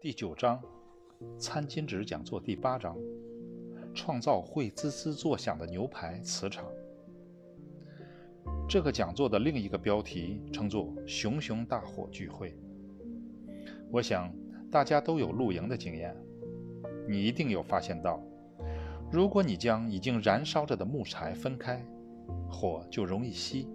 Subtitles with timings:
[0.00, 0.62] 第九章，
[1.40, 2.96] 餐巾纸讲座第八章，
[3.92, 6.64] 创造会滋滋作响的牛排磁场。
[8.68, 12.56] 这个讲座的另一个标题称作“熊熊大火聚会”。
[13.90, 14.32] 我想
[14.70, 16.16] 大家都有露营的经验，
[17.08, 18.22] 你一定有发现到，
[19.10, 21.84] 如果你将已经燃烧着的木柴分开，
[22.48, 23.66] 火就容易熄；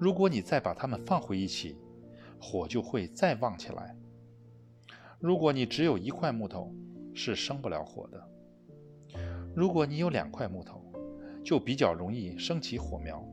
[0.00, 1.78] 如果你再把它们放回一起，
[2.40, 3.96] 火就会再旺起来。
[5.22, 6.74] 如果你只有一块木头，
[7.14, 8.18] 是生不了火的；
[9.54, 10.84] 如果你有两块木头，
[11.44, 13.24] 就比较容易升起火苗。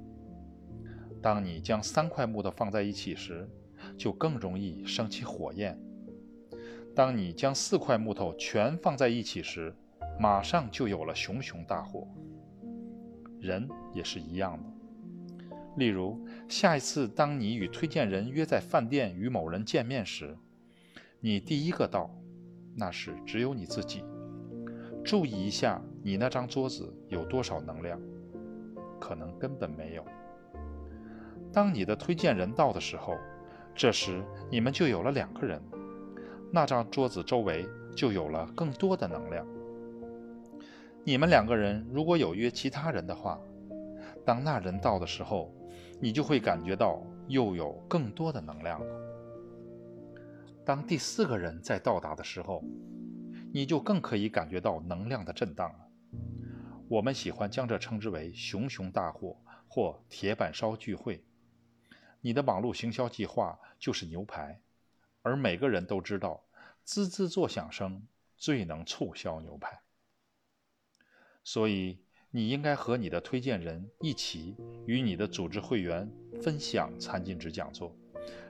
[1.20, 3.50] 当你将三块木头放在一起时，
[3.98, 5.76] 就更容易升起火焰。
[6.96, 9.74] 当你将四块木头全放在一起时，
[10.20, 12.08] 马上就有了熊熊大火。
[13.40, 14.70] 人也是一样的。
[15.78, 20.38] 例如，下一次当你与推荐人约在饭店与某人见面时，
[21.22, 22.10] 你第一个到，
[22.74, 24.06] 那是只有你自己。
[25.04, 28.00] 注意一下，你那张桌子有多少能量？
[29.02, 30.06] 可能根本没有。
[31.52, 33.18] 当你的推荐人到的时候，
[33.76, 35.62] 这时你们就有了两个人，
[36.54, 39.46] 那张桌子周围就有了更多的能量。
[41.04, 43.38] 你们两个人如果有约其他人的话，
[44.24, 45.54] 当那人到的时候，
[46.00, 49.09] 你就会感觉到又有更多的能量了。
[50.70, 52.64] 当第四个人在到达的时候，
[53.52, 55.80] 你就更可以感觉到能量的震荡了。
[56.88, 59.36] 我们喜欢将这称之为“熊熊大火”
[59.68, 61.26] 或“铁板烧聚会”。
[62.22, 64.62] 你的网络行销计划就是牛排，
[65.24, 66.46] 而每个人都知道，
[66.84, 68.06] 滋滋作响声
[68.38, 69.82] 最能促销牛排。
[71.44, 76.08] 所以，你应该和你的推荐人一起与你的组织会员
[76.40, 77.92] 分享餐巾纸讲座。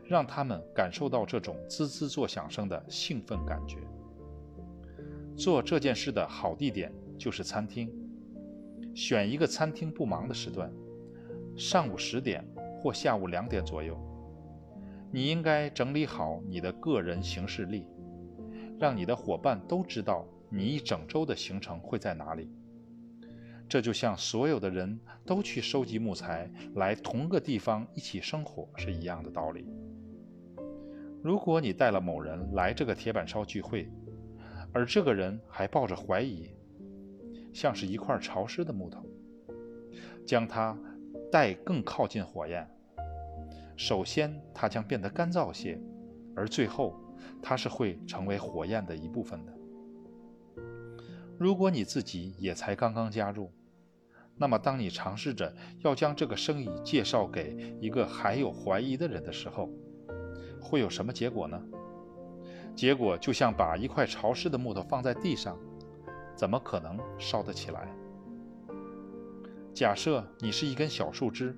[0.09, 3.77] 让他们感受到这种滋滋作响声的兴奋感觉。
[5.37, 7.93] 做这件事的好地点就是餐厅，
[8.95, 10.73] 选一个餐厅不忙的时段，
[11.55, 12.43] 上午十点
[12.81, 13.95] 或下午两点左右。
[15.11, 17.85] 你应该整理好你的个人行事历，
[18.79, 22.49] 让你的伙伴都知道你一整周的行程会在哪里。
[23.67, 29.67] 这就像所有的人都去收集木材来同个地方一起生火是一样的道理。
[31.21, 33.89] 如果你带了某人来这个铁板烧聚会，
[34.71, 36.49] 而这个人还抱着怀疑，
[37.53, 39.03] 像是一块潮湿的木头，
[40.25, 40.77] 将它
[41.31, 42.65] 带更靠近火焰，
[43.75, 45.77] 首先它将变得干燥些，
[46.35, 46.95] 而最后
[47.41, 49.53] 它是会成为火焰的一部分的。
[51.37, 53.51] 如果你自己也才刚刚加入，
[54.37, 59.69] 那么当你尝试着要将这个生意介绍给一个还有怀疑的人的时候，
[60.61, 61.61] 会有什么结果呢？
[62.75, 65.57] 结果就像把一块潮湿的木头放在地上，
[66.35, 67.87] 怎么可能烧得起来？
[69.73, 71.57] 假设你是一根小树枝，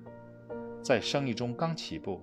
[0.82, 2.20] 在生意中刚起步，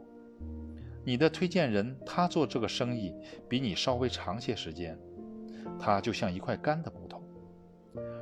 [1.06, 3.14] 你的推荐人他做这个生意
[3.48, 5.00] 比你稍微长些时间，
[5.80, 7.24] 他就像一块干的木头。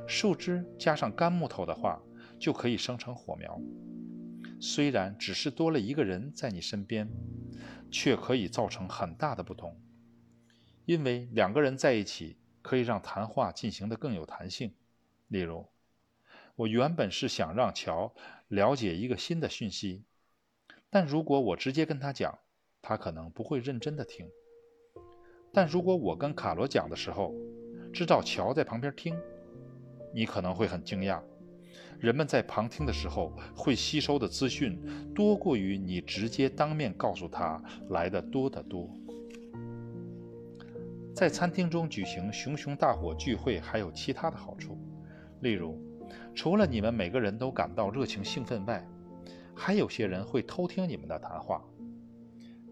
[0.06, 2.00] 树枝加上干木头的话，
[2.38, 3.60] 就可以生成火苗。
[4.60, 7.08] 虽然只是多了一个人在你身边。
[7.90, 9.80] 却可以造成很大的不同，
[10.84, 14.74] 因为两个人在一起可以让谈话进行的更有弹性。
[15.28, 15.66] 例如，
[16.54, 18.14] 我原本是想让乔
[18.48, 20.04] 了解一个新的讯息，
[20.90, 22.38] 但如果我直接跟他讲，
[22.82, 24.28] 他可能不会认真的听。
[25.50, 27.34] 但如果我跟卡罗讲的时候，
[27.90, 29.18] 知道乔在旁边听，
[30.12, 31.22] 你可能会很惊讶。
[31.98, 34.80] 人们在旁听的时候，会吸收的资讯
[35.14, 37.60] 多过于你直接当面告诉他
[37.90, 38.88] 来的多得多。
[41.12, 44.78] 在餐厅中举行熊熊大火聚会还有其他的好处，
[45.40, 45.76] 例如，
[46.36, 48.86] 除了你们每个人都感到热情兴奋外，
[49.52, 51.64] 还有些人会偷听你们的谈话。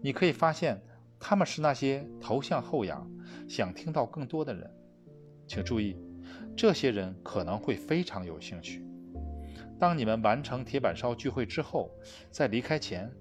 [0.01, 0.81] 你可以发现，
[1.19, 3.05] 他们是那些头向后仰、
[3.49, 4.71] 想听到更多的人。
[5.45, 5.97] 请注意，
[6.55, 8.86] 这些人可能会非常有兴趣。
[9.79, 11.91] 当你们完成铁板烧聚会之后，
[12.31, 13.11] 在离开前，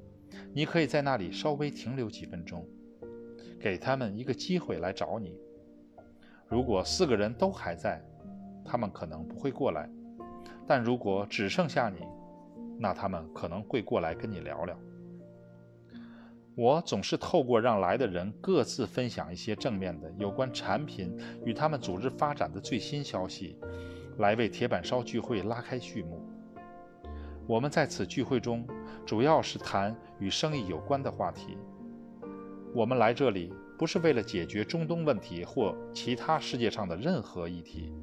[0.55, 2.67] 你可以在那里稍微停留几分钟，
[3.61, 5.39] 给他们一个机会来找你。
[6.49, 8.03] 如果四个人都还在，
[8.65, 9.87] 他们可能不会过来；
[10.67, 12.07] 但如果只剩下你，
[12.79, 14.79] 那他们可能会过来跟你聊聊。
[16.55, 21.15] 我总是透过让来的人各自分享一些正面的有关产品
[21.45, 23.59] 与他们组织发展的最新消息，
[24.17, 26.27] 来为铁板烧聚会拉开序幕。
[27.49, 28.67] 我们在此聚会中，
[29.07, 31.57] 主要是谈与生意有关的话题。
[32.75, 37.95] 我们来这里不是为了解决中东问题或其他世界上的任何议题。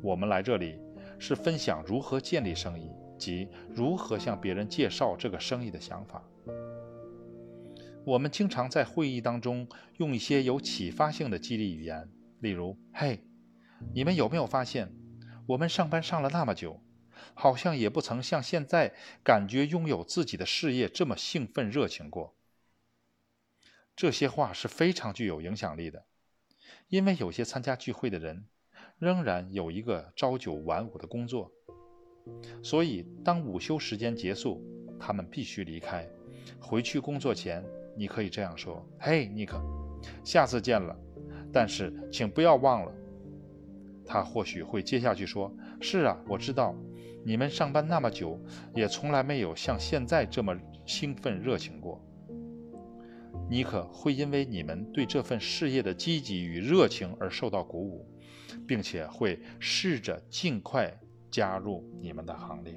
[0.00, 0.78] 我们来这里
[1.18, 6.22] 是分享如何建立生意及如何向别人介绍这个生意的想法。
[8.06, 9.68] 我们经常在会议当中
[9.98, 12.08] 用一些有启发性的激励语言，
[12.40, 13.20] 例如：“嘿，
[13.94, 14.90] 你们有没有发现，
[15.46, 16.82] 我们上班上了那么久，
[17.34, 22.34] 好像也不曾像现在感觉拥有自己的事业这么兴奋热情过。”
[23.94, 26.04] 这些话是非常具有影响力的，
[26.88, 28.46] 因为有些参加聚会的人
[28.98, 31.52] 仍然有一个朝九晚五的工作，
[32.62, 34.60] 所以当午休时间结束，
[34.98, 36.08] 他们必须离开，
[36.58, 37.64] 回去工作前。
[37.96, 39.62] 你可以这样说：“嘿，尼克，
[40.24, 40.96] 下次见了。
[41.52, 42.92] 但是请不要忘了。”
[44.06, 46.74] 他或许会接下去说：“是啊，我知道，
[47.24, 48.38] 你们上班那么久，
[48.74, 50.56] 也从来没有像现在这么
[50.86, 52.00] 兴奋热情过。”
[53.50, 58.08] 尼克会因为你们对这份事业的积极与热情而受到鼓舞，
[58.66, 60.92] 并且会试着尽快
[61.30, 62.74] 加入你们的行列。